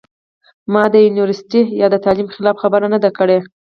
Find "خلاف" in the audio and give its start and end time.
2.35-2.55